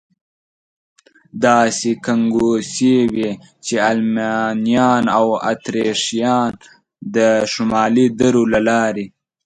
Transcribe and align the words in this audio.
داسې 1.43 1.89
ګنګوسې 2.05 2.95
وې، 3.13 3.31
چې 3.65 3.75
المانیان 3.91 5.03
او 5.17 5.27
اتریشیان 5.51 6.51
د 7.15 7.17
شمالي 7.51 8.05
درو 8.19 8.43
له 8.53 8.59
لارې. 8.67 9.05